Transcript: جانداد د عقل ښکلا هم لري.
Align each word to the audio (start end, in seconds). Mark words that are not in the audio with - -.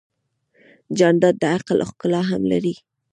جانداد 0.97 1.35
د 1.39 1.43
عقل 1.55 1.77
ښکلا 1.89 2.21
هم 2.29 2.41
لري. 2.51 2.75